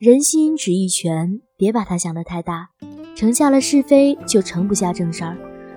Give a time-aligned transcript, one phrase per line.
[0.00, 2.70] 人心只一拳，别把它想得太大。
[3.14, 5.36] 成下了是非，就成不下正事儿。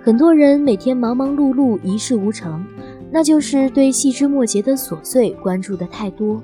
[0.00, 2.64] 很多人每天忙忙碌碌，一事无成，
[3.10, 6.40] 那就是对细枝末节的琐碎关注的太多。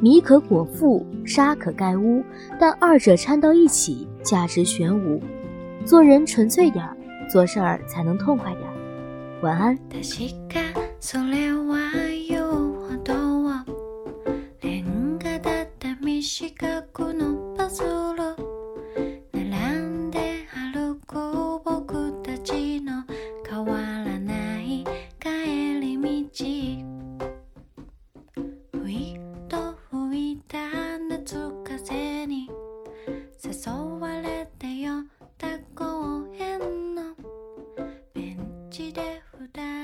[0.00, 2.22] 米可果腹，沙可盖屋，
[2.56, 5.20] 但二者掺到一起，价值全无。
[5.84, 6.96] 做人纯粹点儿，
[7.28, 8.74] 做事儿才能痛快点儿。
[9.42, 9.76] 晚安。
[38.78, 39.77] 街で二人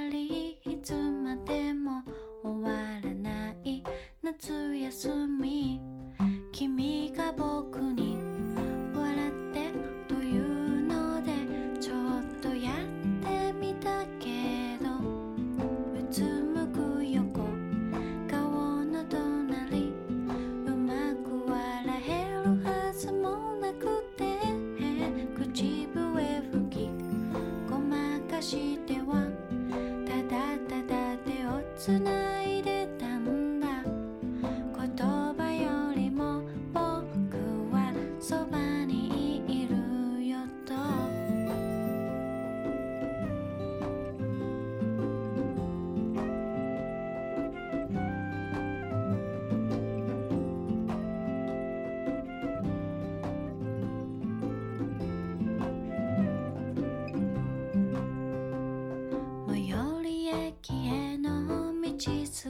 [32.44, 33.33] 入れたの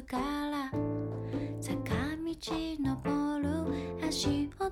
[0.03, 0.71] から
[1.61, 2.35] 坂道
[2.81, 4.64] 登る足を